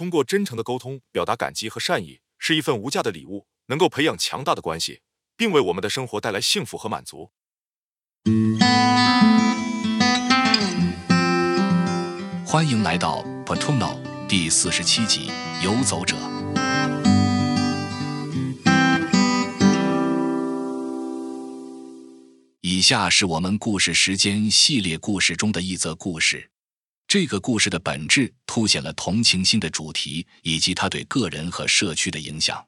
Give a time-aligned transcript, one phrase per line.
[0.00, 5.02] 通过真诚的沟通表达感激和善意，是一份无价的礼物，能够培养强大的关系，
[5.36, 7.32] 并为我们的生活带来幸福和满足。
[12.46, 15.30] 欢迎来到 Patuno 第四十七集
[15.62, 16.16] 《游走者》。
[22.62, 26.50] 以下是我们故事时间系列故事中的一则故事。
[27.10, 32.64] 这个故事的本质凸显了同情心的主题，以及它对个人和社区的影响。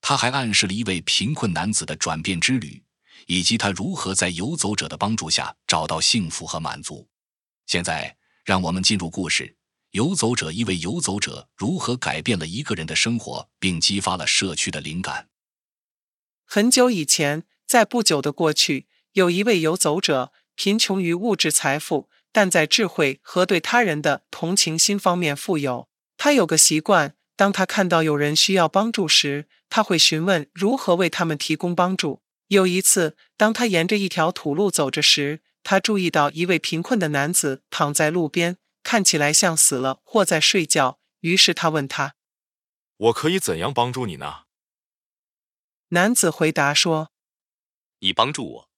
[0.00, 2.82] 他还暗示了一位贫困男子的转变之旅，
[3.26, 7.06] 以及他如何在游走者的帮助下找到幸福和满足。
[7.66, 9.54] 现在，让我们进入故事：
[9.90, 15.28] 游走者一位游走者如何改变了一个人的生活，并激发了社区的灵感。
[16.46, 18.86] 很久以前，在不久的过去。
[19.12, 25.88] 有一位游走者，贫穷于物质财富，但在智慧和对他人的同情心方面富有。
[26.16, 32.22] 他有个习惯，当他看到有人需要帮助时，他会询问如何为他们提供帮助。
[32.48, 40.98] 有一次，当他沿着一条土路走着时，他注意到一位贫困的男子躺在路边，看起来像死了或在睡觉。
[41.20, 42.16] 于是他问他
[42.96, 44.42] ：“我可以怎样帮助你呢？”
[45.90, 47.12] 男子回答说
[48.00, 48.70] ：“你帮助我。”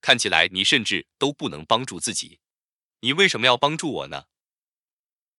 [0.00, 2.40] 看起来你甚至都不能帮助自己，
[3.04, 4.24] 你为什么要帮助我呢？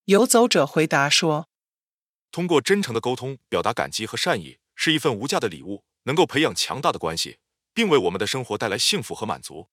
[0.06, 1.48] 游走者回答说
[2.30, 7.38] ：“通过真诚的沟通表达感激和善意，是一份无价的礼物，能够培养强大的关系，
[7.74, 9.70] 并为我们的生活带来幸福和满足。”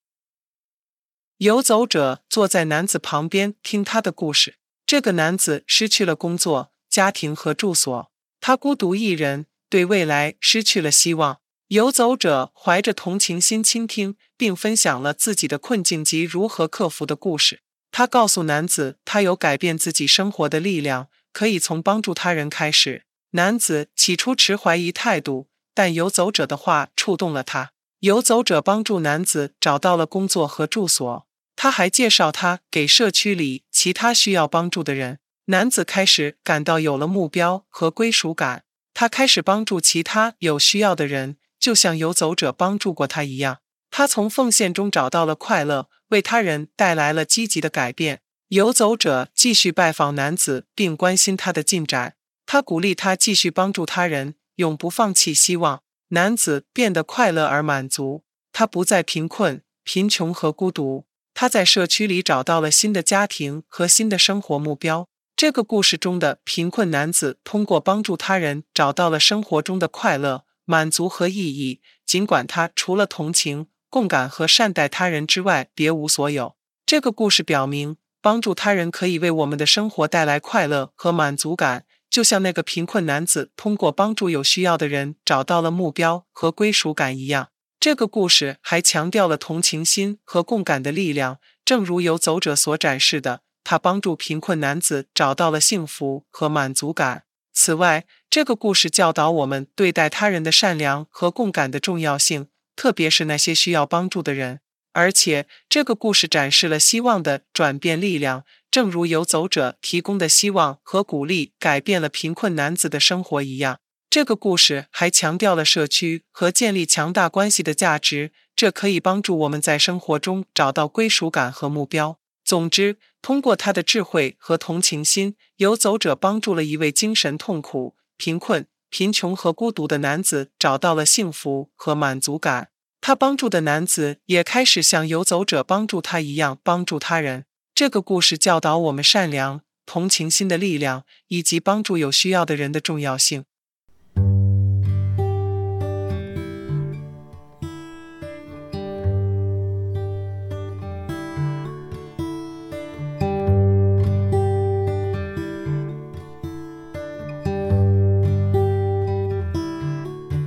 [1.38, 4.58] 游走者坐在男子旁边听他的故事。
[4.86, 11.40] 这个男子失去了工作、家庭和住所，他孤独一人，对未来失去了希望。
[11.68, 17.62] 游走者怀着同情心倾听，并分享了自己的困境及如何克服的故事。
[18.00, 23.04] 他告诉男子，他有改变自己生活的力量，可以从帮助他人开始。
[23.32, 27.72] 男子起初持怀疑态度，但游走者的话触动了他。
[27.98, 35.18] 游走者帮助男子找到了工作和住所，他还介绍他给社区里其他需要帮助的人。
[35.48, 41.36] 男子开始感到有了目标和归属感，他开始帮助其他有需要的人。
[41.58, 43.58] 就像游走者帮助过他一样，
[43.90, 48.20] 他从奉献中找到了快乐，为他人带来了积极的改变。
[48.48, 52.14] 游走者继续拜访男子，并关心他的进展。
[52.46, 55.82] 他鼓励他继续帮助他人，永不放弃希望。
[56.08, 61.06] 男子变得快乐而满足，他不再贫困、贫穷和孤独。
[61.32, 65.06] 他在社区里找到了新的家庭和新的生活目标。
[65.36, 70.44] 这个故事中的贫困男子通过帮助他人，找到了生活中的快乐。
[70.64, 76.54] 满足和意义，尽管他除了同情、共感和善待他人之外别无所有。
[76.86, 87.48] 这个故事表明，帮助他人可以为我们的生活带来快乐和满足感，就像那个贫困男子通过帮助有需要的人找到了目标和归属感一样。
[87.80, 97.24] 这个故事还强调了同情心和共感的力量，正如游走者所展示的，他帮助贫困男子找到了幸福和满足感。
[97.52, 102.48] 此外，这个故事教导我们对待他人的善良和共感的重要性，
[102.80, 104.60] 特别是那些需要帮助的人。
[104.94, 113.80] 而且，这个故事展示了希望的转变力量，正如游走者提供的希望和鼓励改变了贫困男子的生活一样。
[114.08, 122.18] 这个故事还强调了社区和建立强大关系的价值，这可以帮助我们在生活中找到归属感和目标。
[122.42, 132.68] 总之，通过他的智慧和同情心，游走者帮助了一位精神痛苦、贫困、贫穷和孤独的男子找到了幸福和满足感。
[133.00, 137.46] 他帮助的男子也开始像游走者帮助他一样帮助他人。
[137.74, 143.44] 这个故事教导我们善良、同情心的力量，以及帮助有需要的人的重要性。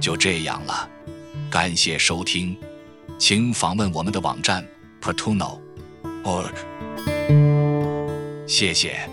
[0.03, 0.89] 就这样了，
[1.49, 2.57] 感谢收听，
[3.17, 4.61] 请访问我们的网站
[4.99, 5.61] p a t u n o
[6.25, 6.51] org。
[8.45, 9.09] 谢谢。